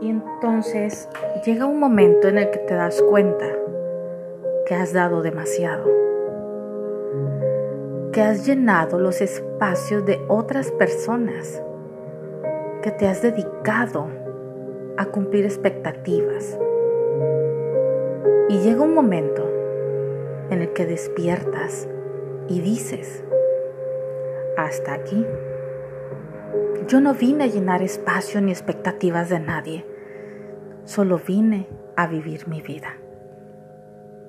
[0.00, 1.08] Y entonces
[1.44, 3.46] llega un momento en el que te das cuenta
[4.66, 5.84] que has dado demasiado,
[8.12, 11.62] que has llenado los espacios de otras personas,
[12.82, 14.06] que te has dedicado
[14.96, 16.58] a cumplir expectativas.
[18.48, 19.46] Y llega un momento
[20.50, 21.88] en el que despiertas
[22.48, 23.22] y dices,
[24.56, 25.26] hasta aquí.
[26.90, 29.86] Yo no vine a llenar espacio ni expectativas de nadie,
[30.86, 32.96] solo vine a vivir mi vida.